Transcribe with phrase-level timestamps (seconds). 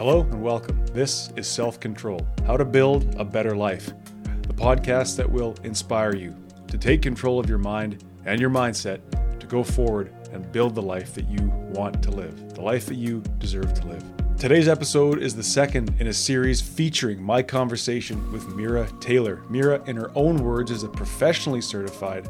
[0.00, 0.82] Hello and welcome.
[0.94, 3.92] This is Self Control How to Build a Better Life,
[4.48, 6.34] the podcast that will inspire you
[6.68, 9.00] to take control of your mind and your mindset
[9.40, 12.94] to go forward and build the life that you want to live, the life that
[12.94, 14.02] you deserve to live.
[14.38, 19.42] Today's episode is the second in a series featuring my conversation with Mira Taylor.
[19.50, 22.26] Mira, in her own words, is a professionally certified,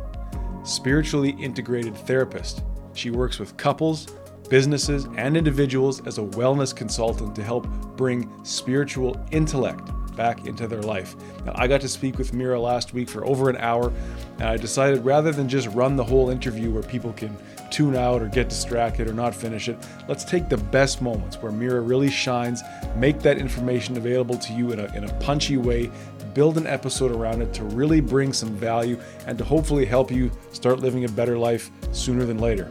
[0.65, 2.65] spiritually integrated therapist.
[2.95, 4.09] She works with couples
[4.51, 10.83] businesses, and individuals as a wellness consultant to help bring spiritual intellect back into their
[10.83, 11.17] life.
[11.47, 13.91] Now, I got to speak with Mira last week for over an hour,
[14.35, 17.35] and I decided rather than just run the whole interview where people can
[17.71, 21.53] tune out or get distracted or not finish it, let's take the best moments where
[21.53, 22.63] Mira really shines,
[22.97, 25.91] make that information available to you in a, in a punchy way,
[26.35, 30.31] build an episode around it to really bring some value and to hopefully help you
[30.53, 32.71] start living a better life sooner than later.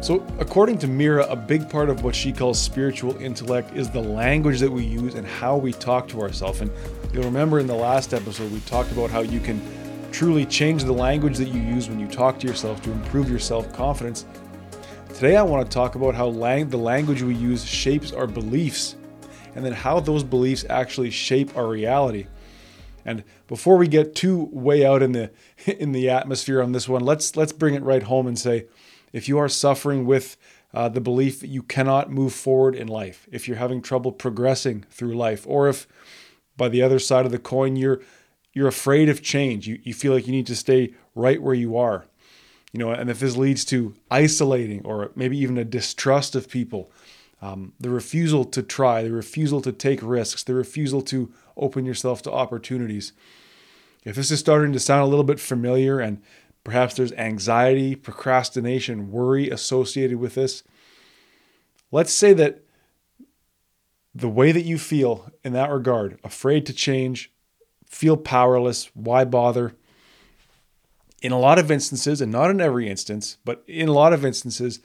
[0.00, 4.00] So, according to Mira, a big part of what she calls spiritual intellect is the
[4.00, 6.62] language that we use and how we talk to ourselves.
[6.62, 6.70] And
[7.12, 9.60] you'll remember in the last episode, we talked about how you can
[10.10, 13.38] truly change the language that you use when you talk to yourself to improve your
[13.38, 14.24] self confidence.
[15.12, 18.96] Today, I want to talk about how lang- the language we use shapes our beliefs
[19.54, 22.26] and then how those beliefs actually shape our reality.
[23.04, 25.30] And before we get too way out in the
[25.66, 28.66] in the atmosphere on this one, let's let's bring it right home and say
[29.12, 30.36] if you are suffering with
[30.72, 34.84] uh, the belief that you cannot move forward in life, if you're having trouble progressing
[34.90, 35.86] through life, or if
[36.56, 38.00] by the other side of the coin you're
[38.52, 41.76] you're afraid of change, you, you feel like you need to stay right where you
[41.76, 42.06] are,
[42.72, 46.90] you know, and if this leads to isolating or maybe even a distrust of people,
[47.40, 52.22] um, the refusal to try, the refusal to take risks, the refusal to open yourself
[52.22, 53.12] to opportunities.
[54.04, 56.22] If this is starting to sound a little bit familiar and
[56.64, 60.62] Perhaps there's anxiety, procrastination, worry associated with this.
[61.90, 62.62] Let's say that
[64.14, 67.32] the way that you feel in that regard, afraid to change,
[67.86, 69.74] feel powerless, why bother?
[71.22, 74.24] In a lot of instances, and not in every instance, but in a lot of
[74.24, 74.80] instances,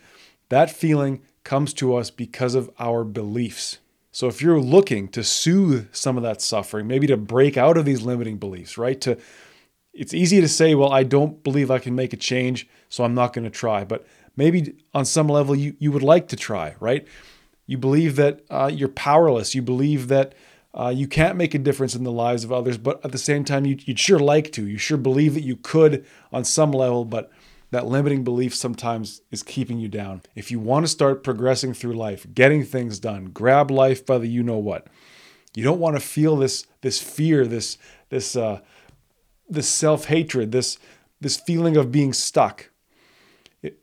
[0.49, 3.77] that feeling comes to us because of our beliefs.
[4.11, 7.85] So if you're looking to soothe some of that suffering, maybe to break out of
[7.85, 8.99] these limiting beliefs, right?
[9.01, 9.17] To
[9.95, 13.15] it's easy to say, well, I don't believe I can make a change, so I'm
[13.15, 13.85] not going to try.
[13.85, 17.07] But maybe on some level, you, you would like to try, right?
[17.65, 19.55] You believe that uh, you're powerless.
[19.55, 20.35] You believe that
[20.73, 23.45] uh, you can't make a difference in the lives of others, but at the same
[23.45, 24.67] time, you, would sure like to.
[24.67, 27.31] You sure believe that you could on some level, but
[27.71, 30.21] that limiting belief sometimes is keeping you down.
[30.35, 34.27] If you want to start progressing through life, getting things done, grab life by the
[34.27, 34.87] you know what.
[35.55, 37.77] You don't want to feel this this fear, this
[38.09, 38.59] this uh,
[39.47, 40.77] this self-hatred, this
[41.21, 42.69] this feeling of being stuck.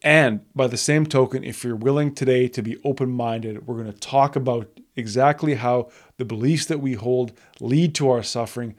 [0.02, 3.98] And by the same token, if you're willing today to be open-minded, we're going to
[3.98, 8.76] talk about exactly how the beliefs that we hold lead to our suffering,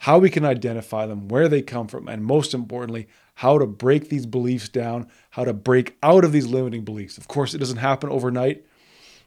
[0.00, 3.06] how we can identify them, where they come from, and most importantly,
[3.36, 7.16] how to break these beliefs down, how to break out of these limiting beliefs.
[7.16, 8.65] Of course, it doesn't happen overnight,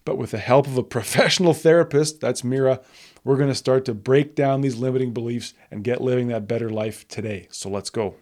[0.09, 2.81] but with the help of a professional therapist, that's Mira,
[3.23, 6.67] we're going to start to break down these limiting beliefs and get living that better
[6.67, 7.47] life today.
[7.51, 8.15] So let's go.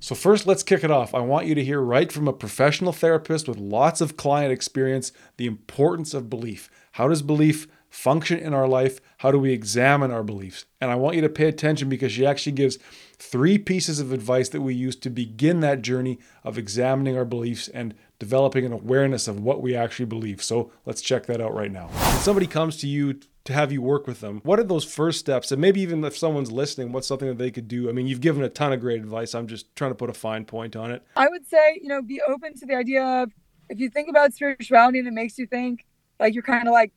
[0.00, 1.14] So, first, let's kick it off.
[1.14, 5.12] I want you to hear right from a professional therapist with lots of client experience
[5.36, 6.70] the importance of belief.
[6.92, 8.98] How does belief function in our life?
[9.18, 10.64] How do we examine our beliefs?
[10.80, 12.78] And I want you to pay attention because she actually gives
[13.18, 17.68] three pieces of advice that we use to begin that journey of examining our beliefs
[17.68, 20.42] and developing an awareness of what we actually believe.
[20.42, 21.88] So, let's check that out right now.
[21.88, 24.40] When somebody comes to you to have you work with them.
[24.42, 25.50] What are those first steps?
[25.52, 27.88] And maybe even if someone's listening, what's something that they could do?
[27.88, 29.34] I mean, you've given a ton of great advice.
[29.34, 31.02] I'm just trying to put a fine point on it.
[31.16, 33.32] I would say, you know, be open to the idea of
[33.68, 35.84] if you think about spirituality and it makes you think
[36.18, 36.92] like you're kind of like,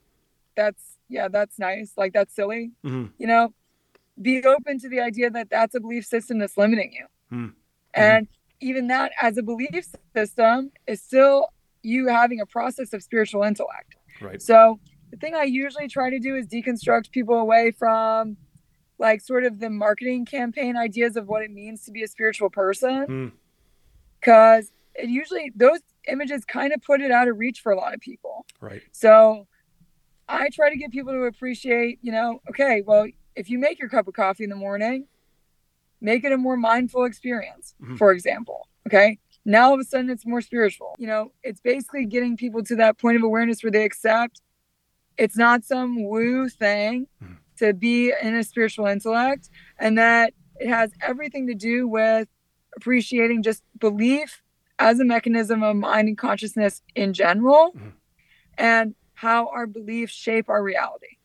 [0.56, 1.94] that's, yeah, that's nice.
[1.96, 2.72] Like that's silly.
[2.84, 3.12] Mm-hmm.
[3.20, 3.54] You know,
[4.20, 7.06] be open to the idea that that's a belief system that's limiting you.
[7.32, 7.50] Mm-hmm.
[7.94, 8.28] And
[8.62, 11.50] even that as a belief system is still
[11.82, 13.96] you having a process of spiritual intellect.
[14.22, 14.42] Right.
[14.42, 14.80] So
[15.12, 18.38] the thing I usually try to do is deconstruct people away from
[18.98, 22.50] like sort of the marketing campaign ideas of what it means to be a spiritual
[22.50, 23.34] person.
[24.20, 25.02] Because hmm.
[25.02, 25.04] mm.
[25.04, 28.02] it usually, those images kind of put it out of reach for a lot of
[28.02, 28.46] people.
[28.60, 28.82] Right.
[28.92, 29.48] So
[30.28, 33.90] I try to get people to appreciate, you know, okay, well, if you make your
[33.90, 35.08] cup of coffee in the morning,
[36.02, 37.96] make it a more mindful experience, mm-hmm.
[37.96, 38.68] for example.
[38.88, 39.20] Okay.
[39.46, 40.96] Now all of a sudden it's more spiritual.
[40.98, 44.42] You know, it's basically getting people to that point of awareness where they accept
[45.20, 47.36] it's not some woo thing mm.
[47.58, 52.28] to be in a spiritual intellect and that it has everything to do with
[52.76, 54.42] appreciating just belief
[54.80, 57.90] as a mechanism of mind and consciousness in general mm-hmm.
[58.58, 61.18] and how our beliefs shape our reality.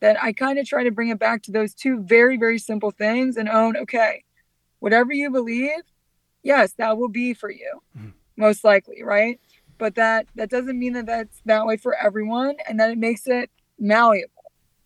[0.00, 2.90] That I kind of try to bring it back to those two very, very simple
[2.90, 4.24] things and own, okay,
[4.78, 5.82] whatever you believe,
[6.42, 8.10] yes, that will be for you, mm-hmm.
[8.36, 9.40] most likely, right?
[9.78, 13.26] But that that doesn't mean that that's that way for everyone, and that it makes
[13.26, 14.30] it malleable.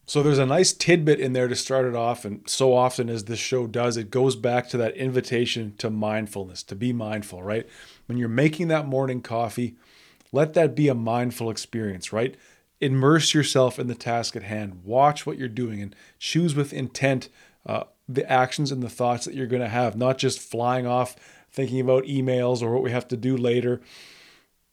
[0.07, 3.25] So there's a nice tidbit in there to start it off, and so often as
[3.25, 7.69] this show does, it goes back to that invitation to mindfulness, to be mindful, right?
[8.07, 9.77] When you're making that morning coffee,
[10.33, 12.37] let that be a mindful experience, right?
[12.81, 14.85] Immerse yourself in the task at hand.
[14.85, 17.29] Watch what you're doing and choose with intent
[17.67, 21.15] uh, the actions and the thoughts that you're going to have, not just flying off
[21.51, 23.81] thinking about emails or what we have to do later.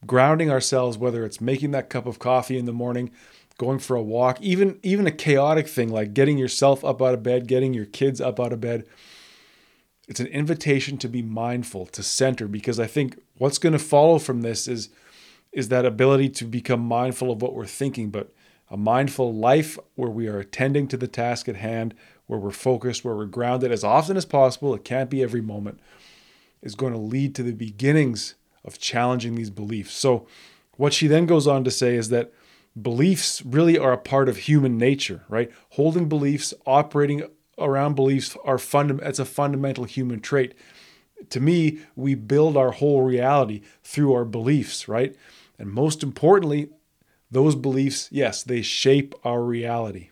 [0.05, 3.11] Grounding ourselves, whether it's making that cup of coffee in the morning,
[3.57, 7.23] going for a walk, even even a chaotic thing like getting yourself up out of
[7.23, 8.85] bed, getting your kids up out of bed.
[10.07, 14.19] It's an invitation to be mindful, to center because I think what's going to follow
[14.19, 14.89] from this is
[15.51, 18.33] is that ability to become mindful of what we're thinking, but
[18.69, 21.93] a mindful life where we are attending to the task at hand,
[22.27, 25.79] where we're focused, where we're grounded as often as possible, it can't be every moment,
[26.61, 28.35] is going to lead to the beginnings
[28.65, 29.93] of challenging these beliefs.
[29.93, 30.27] So,
[30.75, 32.31] what she then goes on to say is that
[32.79, 35.51] beliefs really are a part of human nature, right?
[35.69, 37.23] Holding beliefs, operating
[37.57, 40.53] around beliefs are funda- it's a fundamental human trait.
[41.31, 45.15] To me, we build our whole reality through our beliefs, right?
[45.59, 46.69] And most importantly,
[47.31, 50.09] those beliefs, yes, they shape our reality.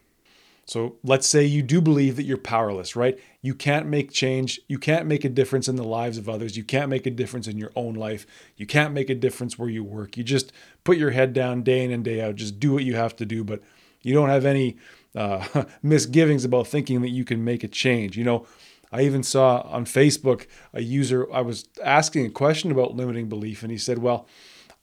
[0.65, 3.19] So let's say you do believe that you're powerless, right?
[3.43, 4.59] You can't make change.
[4.67, 6.57] You can't make a difference in the lives of others.
[6.57, 8.25] You can't make a difference in your own life.
[8.57, 10.17] You can't make a difference where you work.
[10.17, 10.51] You just
[10.83, 12.35] put your head down day in and day out.
[12.35, 13.61] Just do what you have to do, but
[14.01, 14.77] you don't have any
[15.15, 18.17] uh, misgivings about thinking that you can make a change.
[18.17, 18.47] You know,
[18.91, 23.61] I even saw on Facebook a user, I was asking a question about limiting belief,
[23.61, 24.27] and he said, Well,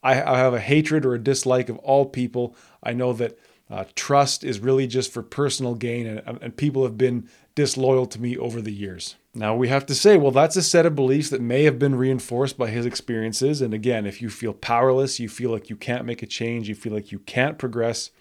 [0.03, 2.55] I, I have a hatred or a dislike of all people.
[2.83, 3.37] I know that
[3.69, 8.21] uh, trust is really just for personal gain, and, and people have been disloyal to
[8.21, 9.15] me over the years.
[9.33, 11.95] Now, we have to say, well, that's a set of beliefs that may have been
[11.95, 13.61] reinforced by his experiences.
[13.61, 16.75] And again, if you feel powerless, you feel like you can't make a change, you
[16.75, 18.11] feel like you can't progress,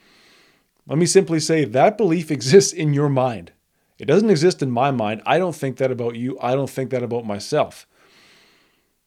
[0.87, 3.53] let me simply say that belief exists in your mind.
[3.99, 5.23] It doesn't exist in my mind.
[5.25, 6.39] I don't think that about you.
[6.41, 7.87] I don't think that about myself.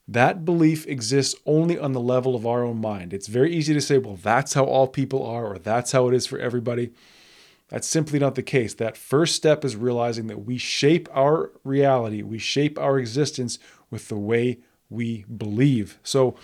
[0.08, 3.12] That belief exists only on the level of our own mind.
[3.12, 6.14] It's very easy to say, well, that's how all people are, or that's how it
[6.14, 6.92] is for everybody.
[7.68, 8.74] That's simply not the case.
[8.74, 13.58] That first step is realizing that we shape our reality, we shape our existence
[13.90, 14.58] with the way
[14.88, 15.98] we believe.
[16.04, 16.36] So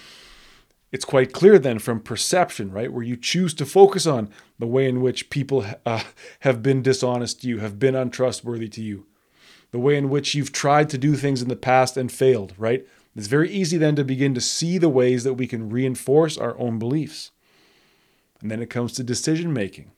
[0.90, 4.28] it's quite clear then from perception, right, where you choose to focus on
[4.58, 6.02] the way in which people uh,
[6.40, 9.06] have been dishonest to you, have been untrustworthy to you,
[9.70, 12.84] the way in which you've tried to do things in the past and failed, right?
[13.14, 16.58] It's very easy then to begin to see the ways that we can reinforce our
[16.58, 17.30] own beliefs.
[18.40, 19.92] And then it comes to decision making.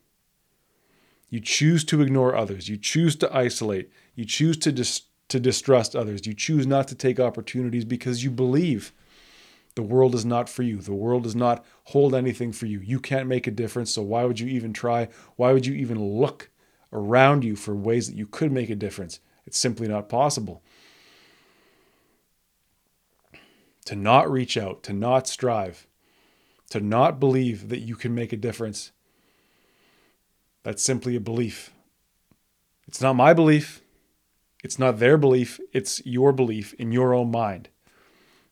[1.31, 2.69] You choose to ignore others.
[2.69, 3.91] You choose to isolate.
[4.15, 6.27] You choose to, dis- to distrust others.
[6.27, 8.93] You choose not to take opportunities because you believe
[9.75, 10.79] the world is not for you.
[10.79, 12.81] The world does not hold anything for you.
[12.81, 13.93] You can't make a difference.
[13.93, 15.09] So why would you even try?
[15.37, 16.51] Why would you even look
[16.93, 19.21] around you for ways that you could make a difference?
[19.47, 20.63] It's simply not possible
[23.85, 25.87] to not reach out, to not strive,
[26.70, 28.93] to not believe that you can make a difference.
[30.63, 31.73] That's simply a belief.
[32.89, 33.82] It's not my belief.
[34.63, 35.61] It's not their belief.
[35.73, 37.69] It's your belief in your own mind.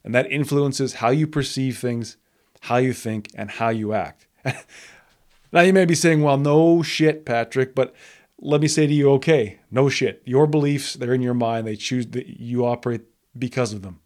[0.05, 2.17] And that influences how you perceive things,
[2.63, 4.27] how you think, and how you act.
[5.53, 7.95] now you may be saying, well, no shit, Patrick, but
[8.39, 10.21] let me say to you, okay, no shit.
[10.27, 11.67] Your beliefs, they're in your mind.
[11.67, 13.03] They choose that you operate
[13.39, 14.01] because of them.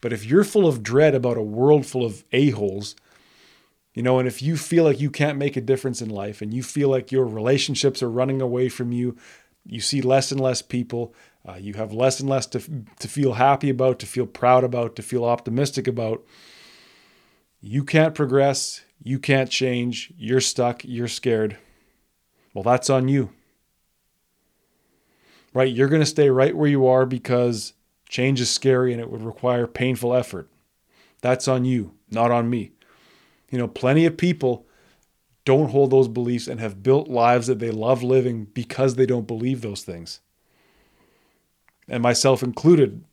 [0.00, 2.96] But if you're full of dread about a world full of a-holes,
[3.94, 6.54] you know, and if you feel like you can't make a difference in life and
[6.54, 9.16] you feel like your relationships are running away from you,
[9.66, 11.14] you see less and less people,
[11.46, 12.60] uh, you have less and less to,
[12.98, 16.24] to feel happy about, to feel proud about, to feel optimistic about.
[17.60, 21.58] You can't progress, you can't change, you're stuck, you're scared.
[22.54, 23.30] Well, that's on you.
[25.52, 25.72] Right?
[25.72, 27.72] You're going to stay right where you are because
[28.10, 30.48] Change is scary and it would require painful effort.
[31.20, 32.72] That's on you, not on me.
[33.52, 34.66] You know, plenty of people
[35.44, 39.28] don't hold those beliefs and have built lives that they love living because they don't
[39.28, 40.18] believe those things.
[41.88, 43.04] And myself included,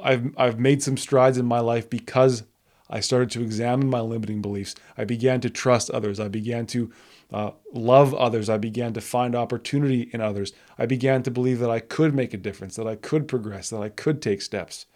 [0.00, 2.44] I've, I've made some strides in my life because
[2.88, 4.76] I started to examine my limiting beliefs.
[4.96, 6.20] I began to trust others.
[6.20, 6.92] I began to
[7.32, 8.48] uh, love others.
[8.48, 10.52] I began to find opportunity in others.
[10.78, 13.82] I began to believe that I could make a difference, that I could progress, that
[13.82, 14.86] I could take steps.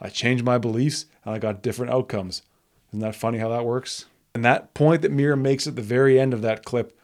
[0.00, 2.42] I changed my beliefs and I got different outcomes.
[2.90, 4.06] Isn't that funny how that works?
[4.34, 6.98] And that point that Mira makes at the very end of that clip,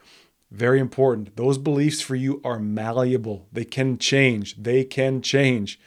[0.51, 1.37] very important.
[1.37, 3.47] Those beliefs for you are malleable.
[3.51, 4.63] They can change.
[4.63, 5.81] They can change.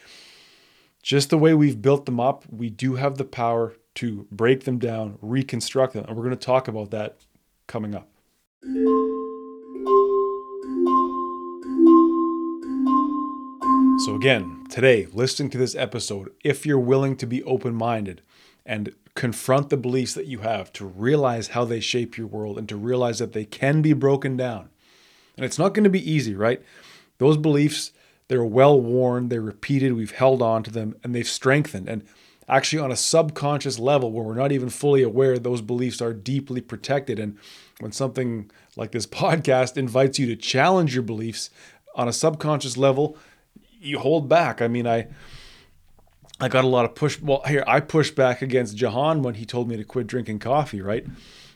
[1.04, 4.80] Just the way we've built them up, we do have the power to break them
[4.80, 6.06] down, reconstruct them.
[6.08, 7.18] And we're going to talk about that
[7.68, 8.10] coming up.
[8.66, 8.72] So,
[14.16, 18.24] again, today, listening to this episode, if you're willing to be open minded
[18.66, 22.68] and confront the beliefs that you have, to realize how they shape your world and
[22.68, 24.70] to realize that they can be broken down.
[25.38, 26.60] And it's not going to be easy, right?
[27.20, 27.92] Those beliefs,
[28.30, 31.88] they're well worn, they're repeated, we've held on to them, and they've strengthened.
[31.88, 32.04] And
[32.50, 36.62] actually, on a subconscious level where we're not even fully aware, those beliefs are deeply
[36.62, 37.20] protected.
[37.20, 37.38] And
[37.80, 41.50] when something like this podcast invites you to challenge your beliefs
[41.96, 43.18] on a subconscious level,
[43.80, 44.62] you hold back.
[44.62, 45.08] I mean, I
[46.40, 47.20] I got a lot of push.
[47.22, 50.82] Well, here I pushed back against Jahan when he told me to quit drinking coffee.
[50.82, 51.06] Right?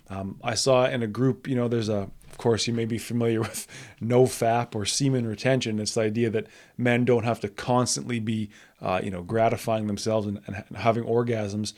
[0.09, 1.47] Um, I saw in a group.
[1.47, 2.09] You know, there's a.
[2.29, 3.67] Of course, you may be familiar with
[4.01, 5.79] NoFap or semen retention.
[5.79, 6.47] It's the idea that
[6.77, 8.49] men don't have to constantly be,
[8.81, 11.73] uh, you know, gratifying themselves and, and having orgasms.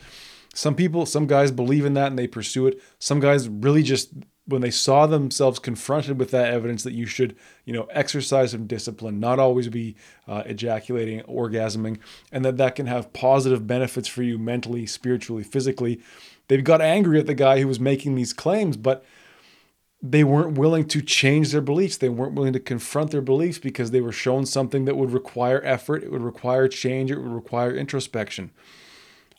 [0.53, 2.81] Some people, some guys believe in that and they pursue it.
[2.99, 4.09] Some guys really just
[4.47, 8.67] when they saw themselves confronted with that evidence that you should, you know, exercise some
[8.67, 9.95] discipline, not always be
[10.27, 11.99] uh, ejaculating, orgasming,
[12.31, 16.01] and that that can have positive benefits for you mentally, spiritually, physically,
[16.51, 19.05] they got angry at the guy who was making these claims, but
[20.01, 21.95] they weren't willing to change their beliefs.
[21.95, 25.61] They weren't willing to confront their beliefs because they were shown something that would require
[25.63, 28.51] effort, it would require change, it would require introspection.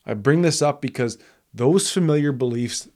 [0.07, 1.19] I bring this up because
[1.53, 2.89] those familiar beliefs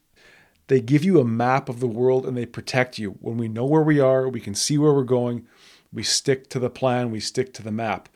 [0.68, 3.12] they give you a map of the world and they protect you.
[3.20, 5.46] When we know where we are, we can see where we're going,
[5.92, 8.08] we stick to the plan, we stick to the map.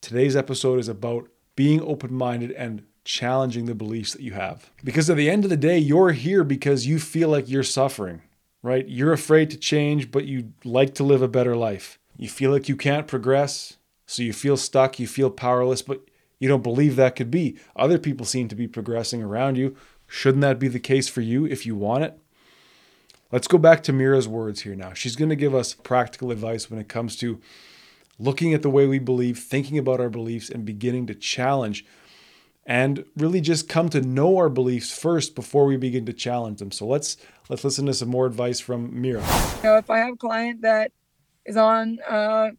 [0.00, 4.70] Today's episode is about being open minded and challenging the beliefs that you have.
[4.82, 8.22] Because at the end of the day, you're here because you feel like you're suffering,
[8.62, 8.88] right?
[8.88, 11.98] You're afraid to change, but you like to live a better life.
[12.16, 16.02] You feel like you can't progress, so you feel stuck, you feel powerless, but
[16.38, 17.56] you don't believe that could be.
[17.76, 19.76] Other people seem to be progressing around you.
[20.12, 22.18] Shouldn't that be the case for you if you want it?
[23.32, 24.92] Let's go back to Mira's words here now.
[24.92, 27.40] She's going to give us practical advice when it comes to
[28.18, 31.86] looking at the way we believe, thinking about our beliefs, and beginning to challenge
[32.66, 36.72] and really just come to know our beliefs first before we begin to challenge them.
[36.72, 37.16] So let's
[37.48, 39.22] let's listen to some more advice from Mira.
[39.22, 40.92] You know, if I have a client that
[41.46, 42.50] is on uh,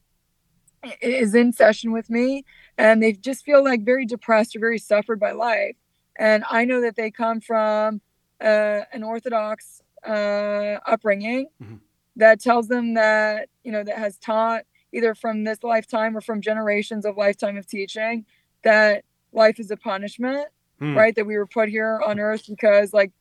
[1.03, 2.45] is in session with me
[2.79, 5.75] and they just feel like very depressed or very suffered by life,
[6.17, 8.01] and I know that they come from
[8.41, 11.75] uh, an Orthodox uh, upbringing mm-hmm.
[12.17, 16.41] that tells them that you know that has taught either from this lifetime or from
[16.41, 18.25] generations of lifetime of teaching
[18.63, 20.47] that life is a punishment,
[20.79, 20.95] hmm.
[20.95, 21.15] right?
[21.15, 23.11] That we were put here on earth because like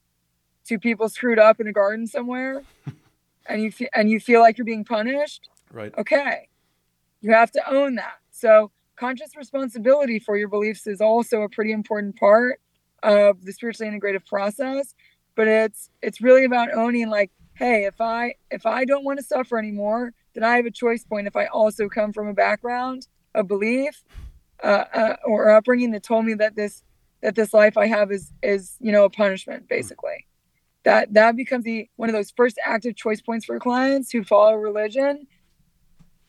[0.65, 2.63] two people screwed up in a garden somewhere,
[3.49, 5.49] and you fe- and you feel like you're being punished.
[5.73, 5.93] Right.
[5.97, 6.49] Okay,
[7.21, 8.19] you have to own that.
[8.31, 12.61] So conscious responsibility for your beliefs is also a pretty important part
[13.03, 14.95] of the spiritually integrative process
[15.35, 19.25] but it's it's really about owning like hey if i if i don't want to
[19.25, 21.27] suffer anymore then i have a choice point.
[21.27, 24.03] If i also come from a background a belief
[24.63, 26.83] uh, uh, or upbringing that told me that this
[27.23, 30.27] that this life i have is is you know a punishment basically.
[30.85, 34.55] That that becomes the one of those first active choice points for clients who follow
[34.55, 35.27] religion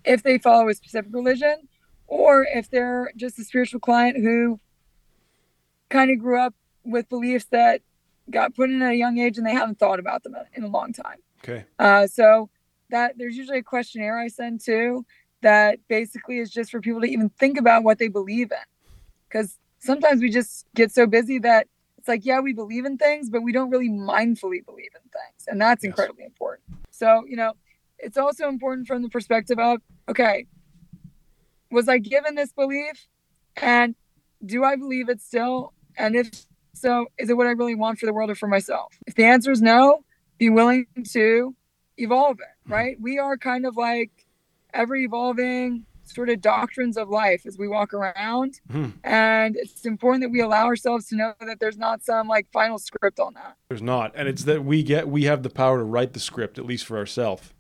[0.06, 1.68] if they follow a specific religion
[2.08, 4.60] or if they're just a spiritual client who
[5.90, 7.82] kind of grew up with beliefs that
[8.30, 10.68] got put in at a young age and they haven't thought about them in a
[10.68, 11.18] long time.
[11.44, 11.66] Okay.
[11.78, 12.50] Uh, so
[12.90, 15.06] that there's usually a questionnaire I send too
[15.42, 18.58] that basically is just for people to even think about what they believe in.
[19.28, 23.30] Because sometimes we just get so busy that it's like, yeah, we believe in things,
[23.30, 25.48] but we don't really mindfully believe in things.
[25.48, 25.90] And that's yes.
[25.90, 26.78] incredibly important.
[26.92, 27.54] So, you know,
[27.98, 30.46] it's also important from the perspective of, okay,
[31.72, 33.08] was I given this belief?
[33.58, 33.96] And
[34.46, 35.74] do I believe it still?
[35.98, 38.98] And if so, is it what I really want for the world or for myself?
[39.08, 40.04] If the answer is no,
[40.38, 41.56] be willing to
[41.98, 42.74] evolve it, mm-hmm.
[42.74, 42.98] right?
[43.00, 44.12] We are kind of like
[44.74, 48.60] ever evolving sort of doctrines of life as we walk around.
[48.70, 48.90] Mm-hmm.
[49.04, 52.78] And it's important that we allow ourselves to know that there's not some like final
[52.78, 53.56] script on that.
[53.70, 54.12] There's not.
[54.16, 56.86] And it's that we get, we have the power to write the script, at least
[56.86, 57.54] for ourselves.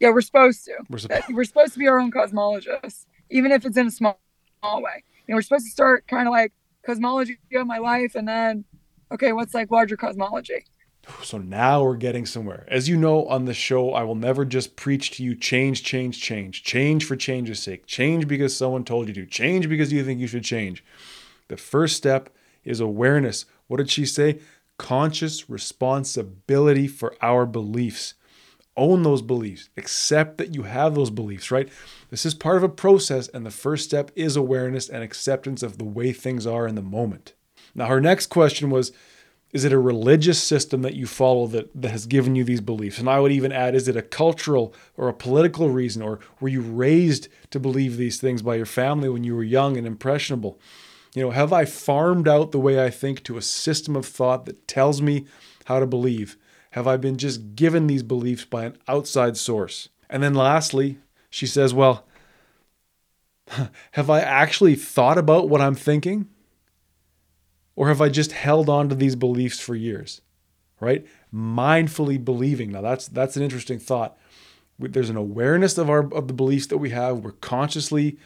[0.00, 0.74] Yeah, we're supposed to.
[0.90, 4.20] We're, supposed, we're supposed to be our own cosmologists, even if it's in a small,
[4.60, 5.04] small way.
[5.26, 6.52] You know, we're supposed to start kind of like
[6.86, 8.64] cosmology of my life and then
[9.12, 10.64] okay what's like larger cosmology
[11.22, 14.76] so now we're getting somewhere as you know on the show i will never just
[14.76, 19.14] preach to you change change change change for change's sake change because someone told you
[19.14, 20.84] to change because you think you should change
[21.48, 22.30] The first step
[22.64, 23.46] is awareness.
[23.68, 24.40] What did she say?
[24.76, 28.14] Conscious responsibility for our beliefs.
[28.76, 29.70] Own those beliefs.
[29.76, 31.68] Accept that you have those beliefs, right?
[32.10, 35.78] This is part of a process, and the first step is awareness and acceptance of
[35.78, 37.32] the way things are in the moment.
[37.74, 38.92] Now, her next question was
[39.52, 42.98] Is it a religious system that you follow that, that has given you these beliefs?
[42.98, 46.48] And I would even add Is it a cultural or a political reason, or were
[46.48, 50.60] you raised to believe these things by your family when you were young and impressionable?
[51.14, 54.44] You know, have I farmed out the way I think to a system of thought
[54.44, 55.24] that tells me
[55.64, 56.36] how to believe?
[56.76, 59.88] Have I been just given these beliefs by an outside source?
[60.10, 60.98] And then lastly,
[61.30, 62.04] she says, Well,
[63.92, 66.28] have I actually thought about what I'm thinking?
[67.76, 70.20] Or have I just held on to these beliefs for years?
[70.78, 71.06] Right?
[71.34, 72.72] Mindfully believing.
[72.72, 74.18] Now that's that's an interesting thought.
[74.78, 77.20] There's an awareness of our of the beliefs that we have.
[77.20, 78.18] We're consciously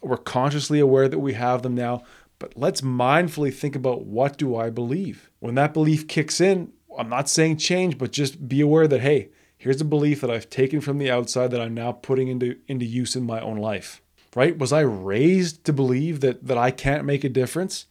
[0.00, 2.04] we're consciously aware that we have them now,
[2.38, 5.32] but let's mindfully think about what do I believe?
[5.40, 9.28] When that belief kicks in, I'm not saying change, but just be aware that hey,
[9.56, 12.84] here's a belief that I've taken from the outside that I'm now putting into into
[12.84, 14.02] use in my own life.
[14.34, 14.58] Right?
[14.58, 17.86] Was I raised to believe that that I can't make a difference?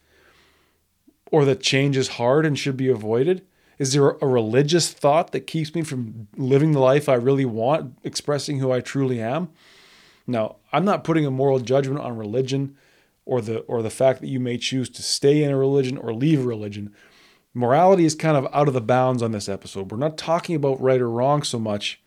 [1.30, 3.44] Or that change is hard and should be avoided?
[3.78, 7.98] Is there a religious thought that keeps me from living the life I really want,
[8.02, 9.50] expressing who I truly am?
[10.26, 12.76] Now, I'm not putting a moral judgment on religion
[13.24, 16.12] or the or the fact that you may choose to stay in a religion or
[16.12, 16.94] leave a religion.
[17.54, 19.90] Morality is kind of out of the bounds on this episode.
[19.90, 22.00] We're not talking about right or wrong so much,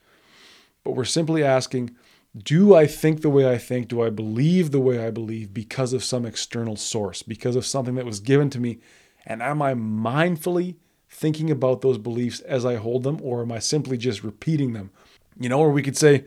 [0.83, 1.95] but we're simply asking
[2.37, 3.89] do I think the way I think?
[3.89, 7.95] Do I believe the way I believe because of some external source, because of something
[7.95, 8.79] that was given to me?
[9.25, 10.75] And am I mindfully
[11.09, 14.91] thinking about those beliefs as I hold them, or am I simply just repeating them?
[15.37, 16.23] You know, or we could say,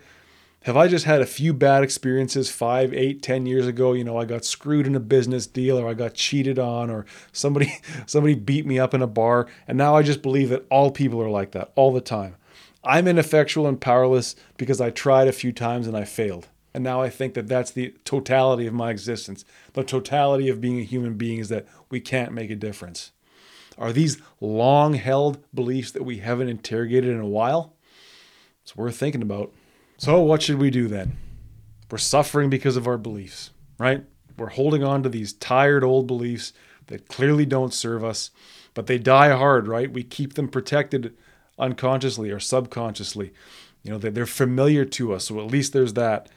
[0.64, 3.92] have I just had a few bad experiences five, eight, ten years ago?
[3.92, 7.04] You know, I got screwed in a business deal, or I got cheated on, or
[7.32, 10.90] somebody somebody beat me up in a bar, and now I just believe that all
[10.90, 12.36] people are like that all the time.
[12.82, 16.48] I'm ineffectual and powerless because I tried a few times and I failed.
[16.72, 19.44] And now I think that that's the totality of my existence.
[19.74, 23.12] The totality of being a human being is that we can't make a difference.
[23.78, 27.74] Are these long held beliefs that we haven't interrogated in a while?
[28.62, 29.52] It's worth thinking about.
[29.96, 31.16] So, what should we do then?
[31.90, 34.04] We're suffering because of our beliefs, right?
[34.36, 36.52] We're holding on to these tired old beliefs
[36.86, 38.30] that clearly don't serve us,
[38.74, 39.92] but they die hard, right?
[39.92, 41.14] We keep them protected
[41.58, 43.32] unconsciously or subconsciously.
[43.82, 46.28] You know, they're familiar to us, so at least there's that.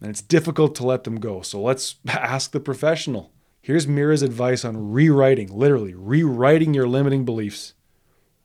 [0.00, 1.40] And it's difficult to let them go.
[1.40, 3.32] So let's ask the professional.
[3.62, 7.72] Here's Mira's advice on rewriting, literally rewriting your limiting beliefs.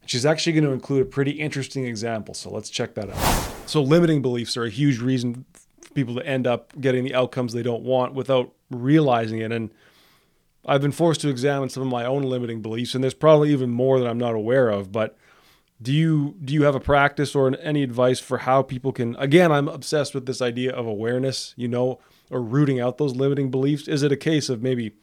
[0.09, 2.33] She's actually going to include a pretty interesting example.
[2.33, 3.51] So let's check that out.
[3.67, 5.45] So, limiting beliefs are a huge reason
[5.81, 9.51] for people to end up getting the outcomes they don't want without realizing it.
[9.51, 9.69] And
[10.65, 13.69] I've been forced to examine some of my own limiting beliefs, and there's probably even
[13.69, 14.91] more that I'm not aware of.
[14.91, 15.15] But
[15.79, 19.15] do you do you have a practice or any advice for how people can?
[19.17, 21.53] Again, I'm obsessed with this idea of awareness.
[21.55, 21.99] You know,
[22.31, 23.87] or rooting out those limiting beliefs.
[23.87, 24.93] Is it a case of maybe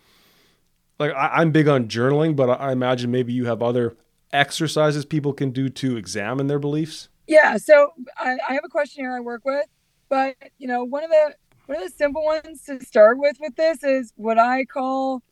[0.98, 3.96] like I, am big on journaling, but I imagine maybe you have other
[4.32, 7.08] exercises people can do to examine their beliefs?
[7.26, 7.56] Yeah.
[7.56, 9.66] So I, I have a questionnaire I work with,
[10.08, 11.34] but you know, one of the
[11.66, 15.22] one of the simple ones to start with with this is what I call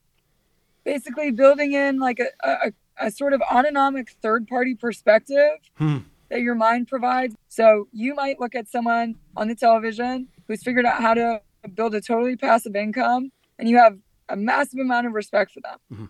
[0.85, 5.99] basically building in like a, a, a sort of autonomic third party perspective hmm.
[6.29, 7.35] that your mind provides.
[7.49, 11.41] So you might look at someone on the television who's figured out how to
[11.75, 13.97] build a totally passive income and you have
[14.29, 15.79] a massive amount of respect for them.
[15.93, 16.05] Mm-hmm.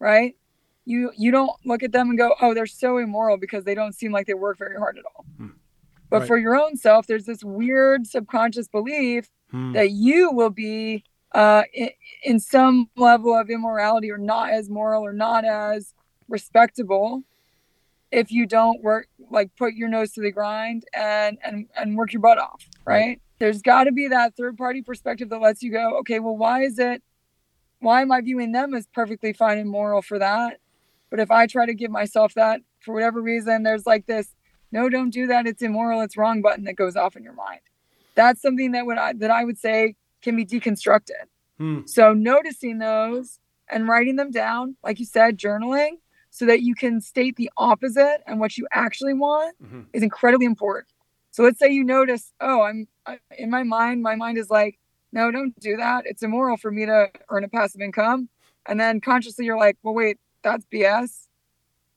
[0.00, 0.36] Right?
[0.88, 3.94] You you don't look at them and go, oh, they're so immoral because they don't
[3.94, 5.26] seem like they work very hard at all.
[5.36, 5.48] Hmm.
[6.10, 6.26] But right.
[6.26, 9.72] for your own self, there's this weird subconscious belief hmm.
[9.72, 11.90] that you will be uh, in,
[12.24, 15.92] in some level of immorality or not as moral or not as
[16.28, 17.22] respectable
[18.10, 22.12] if you don't work like put your nose to the grind and and and work
[22.12, 23.20] your butt off right, right.
[23.38, 26.62] there's got to be that third party perspective that lets you go okay well why
[26.62, 27.02] is it
[27.80, 30.58] why am i viewing them as perfectly fine and moral for that
[31.10, 34.34] but if I try to give myself that for whatever reason, there's like this,
[34.72, 35.46] no, don't do that.
[35.46, 36.00] It's immoral.
[36.02, 37.60] It's wrong button that goes off in your mind.
[38.14, 41.24] That's something that would I, that I would say can be deconstructed.
[41.58, 41.80] Hmm.
[41.86, 43.38] So noticing those
[43.70, 45.98] and writing them down, like you said, journaling,
[46.30, 49.82] so that you can state the opposite and what you actually want mm-hmm.
[49.92, 50.88] is incredibly important.
[51.30, 54.78] So let's say you notice, oh, I'm I, in my mind, my mind is like,
[55.12, 56.04] no, don't do that.
[56.06, 58.28] It's immoral for me to earn a passive income.
[58.66, 61.26] And then consciously you're like, well, wait, that's BS.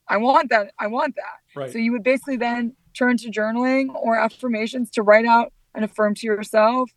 [0.07, 0.71] I want that.
[0.79, 1.59] I want that.
[1.59, 1.71] Right.
[1.71, 6.15] So you would basically then turn to journaling or affirmations to write out and affirm
[6.15, 6.91] to yourself.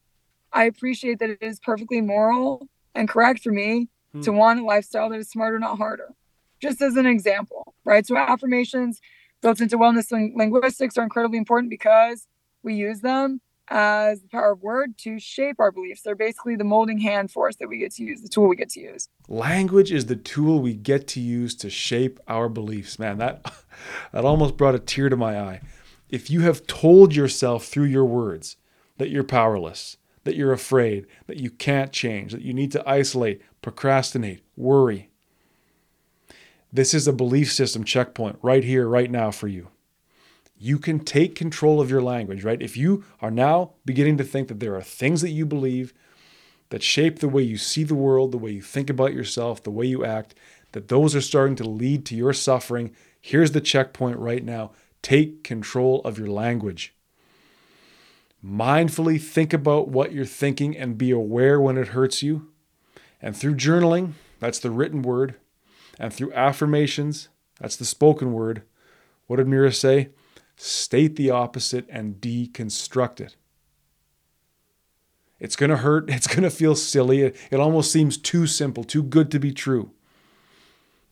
[0.53, 4.21] I appreciate that it is perfectly moral and correct for me hmm.
[4.23, 6.15] to want a lifestyle that is smarter, not harder.
[6.61, 8.07] Just as an example, right?
[8.07, 9.01] So affirmations
[9.43, 12.27] built into wellness linguistics are incredibly important because
[12.63, 16.03] we use them as the power of word to shape our beliefs.
[16.03, 18.57] They're basically the molding hand for us that we get to use, the tool we
[18.57, 19.09] get to use.
[19.29, 22.99] Language is the tool we get to use to shape our beliefs.
[22.99, 23.53] Man, that
[24.13, 25.61] that almost brought a tear to my eye.
[26.09, 28.57] If you have told yourself through your words
[28.99, 33.43] that you're powerless, that you're afraid, that you can't change, that you need to isolate,
[33.63, 35.11] procrastinate, worry,
[36.73, 39.69] this is a belief system checkpoint right here, right now for you
[40.57, 42.63] you can take control of your language, right?
[42.63, 45.93] If you are now beginning to think that there are things that you believe
[46.71, 49.71] that shape the way you see the world, the way you think about yourself, the
[49.71, 50.35] way you act,
[50.73, 54.73] that those are starting to lead to your suffering, here's the checkpoint right now.
[55.03, 56.95] Take control of your language.
[58.45, 62.49] Mindfully think about what you're thinking and be aware when it hurts you.
[63.23, 65.37] And through journaling, that's the written word,
[65.99, 68.63] and through affirmations, that's the spoken word.
[69.27, 70.11] What did Mira say?
[70.65, 73.37] State the opposite, and deconstruct it.
[75.39, 76.09] It's going to hurt.
[76.11, 77.21] It's going to feel silly.
[77.23, 79.91] It, it almost seems too simple, too good to be true.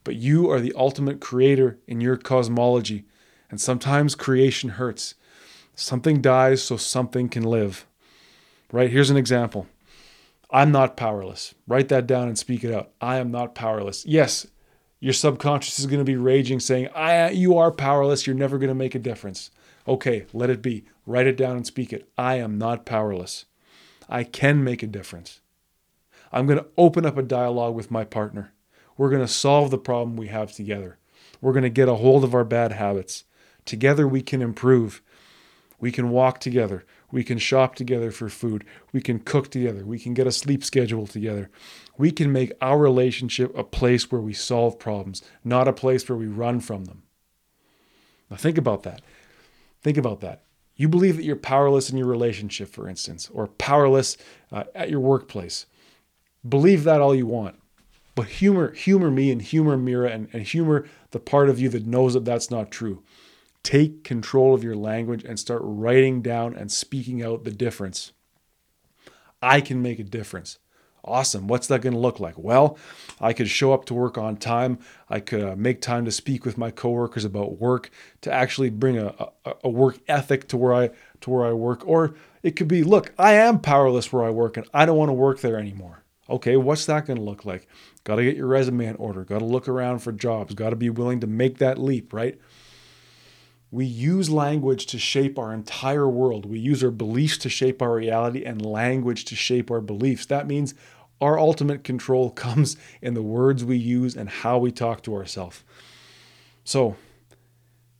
[0.04, 3.04] But you are the ultimate creator in your cosmology,
[3.50, 5.14] and sometimes creation hurts.
[5.74, 7.86] Something dies so something can live.
[8.72, 8.90] Right?
[8.90, 9.66] Here's an example
[10.50, 11.54] I'm not powerless.
[11.66, 12.90] Write that down and speak it out.
[13.00, 14.06] I am not powerless.
[14.06, 14.46] Yes,
[15.02, 18.24] your subconscious is going to be raging, saying, I, You are powerless.
[18.24, 19.50] You're never going to make a difference.
[19.88, 20.84] Okay, let it be.
[21.06, 22.08] Write it down and speak it.
[22.16, 23.46] I am not powerless.
[24.08, 25.40] I can make a difference.
[26.30, 28.52] I'm going to open up a dialogue with my partner.
[28.96, 30.98] We're going to solve the problem we have together.
[31.40, 33.24] We're going to get a hold of our bad habits.
[33.64, 35.02] Together we can improve.
[35.80, 36.84] We can walk together.
[37.12, 38.64] We can shop together for food.
[38.92, 39.84] We can cook together.
[39.84, 41.50] We can get a sleep schedule together
[41.98, 46.18] we can make our relationship a place where we solve problems, not a place where
[46.18, 47.02] we run from them.
[48.30, 49.02] Now, think about that.
[49.82, 50.42] Think about that.
[50.74, 54.16] You believe that you're powerless in your relationship, for instance, or powerless
[54.50, 55.66] uh, at your workplace.
[56.48, 57.56] Believe that all you want.
[58.14, 61.86] But humor, humor me and humor Mira and, and humor the part of you that
[61.86, 63.02] knows that that's not true.
[63.62, 68.12] Take control of your language and start writing down and speaking out the difference.
[69.40, 70.58] I can make a difference.
[71.04, 71.48] Awesome.
[71.48, 72.38] What's that going to look like?
[72.38, 72.78] Well,
[73.20, 74.78] I could show up to work on time.
[75.08, 78.98] I could uh, make time to speak with my coworkers about work, to actually bring
[78.98, 79.12] a,
[79.44, 80.90] a, a work ethic to where I
[81.22, 81.82] to where I work.
[81.86, 85.08] Or it could be, look, I am powerless where I work and I don't want
[85.08, 86.04] to work there anymore.
[86.30, 87.66] Okay, what's that going to look like?
[88.04, 89.24] Got to get your resume in order.
[89.24, 90.54] Got to look around for jobs.
[90.54, 92.38] Got to be willing to make that leap, right?
[93.72, 96.44] We use language to shape our entire world.
[96.44, 100.26] We use our beliefs to shape our reality and language to shape our beliefs.
[100.26, 100.74] That means
[101.22, 105.64] our ultimate control comes in the words we use and how we talk to ourselves.
[106.64, 106.96] So,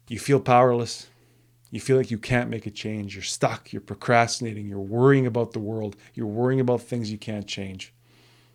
[0.09, 1.09] you feel powerless.
[1.71, 3.15] You feel like you can't make a change.
[3.15, 3.73] You're stuck.
[3.73, 4.69] You're procrastinating.
[4.69, 5.97] You're worrying about the world.
[6.13, 7.95] You're worrying about things you can't change.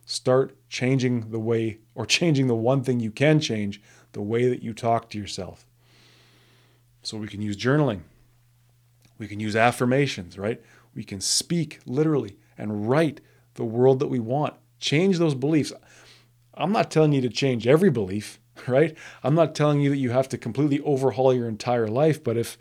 [0.06, 4.62] Start changing the way, or changing the one thing you can change, the way that
[4.62, 5.67] you talk to yourself.
[7.08, 8.02] So we can use journaling.
[9.18, 10.62] We can use affirmations, right?
[10.94, 13.22] We can speak literally and write
[13.54, 14.56] the world that we want.
[14.78, 15.72] Change those beliefs.
[16.54, 18.94] I'm not telling you to change every belief, right?
[19.24, 22.58] I'm not telling you that you have to completely overhaul your entire life, but if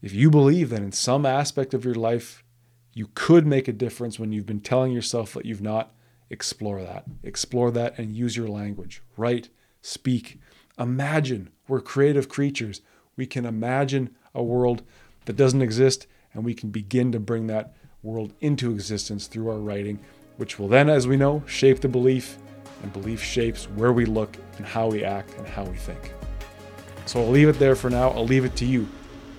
[0.00, 2.44] if you believe that in some aspect of your life
[2.92, 5.92] you could make a difference when you've been telling yourself that you've not,
[6.30, 7.04] explore that.
[7.24, 9.02] Explore that and use your language.
[9.16, 9.48] Write,
[9.82, 10.38] speak,
[10.78, 11.50] imagine.
[11.66, 12.80] We're creative creatures
[13.16, 14.82] we can imagine a world
[15.24, 19.58] that doesn't exist and we can begin to bring that world into existence through our
[19.58, 19.98] writing,
[20.36, 22.38] which will then, as we know, shape the belief,
[22.82, 26.12] and belief shapes where we look and how we act and how we think.
[27.06, 28.10] So I'll leave it there for now.
[28.10, 28.86] I'll leave it to you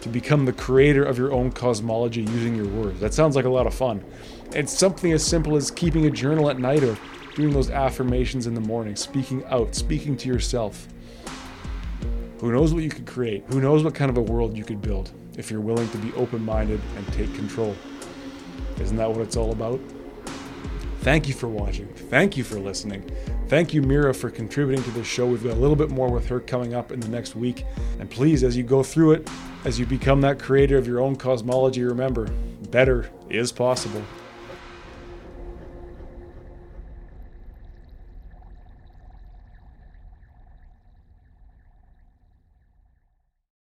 [0.02, 3.00] to become the creator of your own cosmology using your words.
[3.00, 4.04] That sounds like a lot of fun.
[4.54, 6.98] It's something as simple as keeping a journal at night or
[7.36, 10.88] doing those affirmations in the morning, speaking out, speaking to yourself.
[12.40, 13.44] Who knows what you could create?
[13.48, 16.14] Who knows what kind of a world you could build if you're willing to be
[16.14, 17.76] open minded and take control?
[18.80, 19.80] Isn't that what it's all about?
[21.00, 21.88] Thank you for watching.
[22.10, 23.10] Thank you for listening.
[23.48, 25.26] Thank you, Mira, for contributing to this show.
[25.26, 27.66] We've got a little bit more with her coming up in the next week.
[28.00, 29.30] And please, as you go through it,
[29.66, 32.28] as you become that creator of your own cosmology, remember
[32.70, 34.04] better is possible.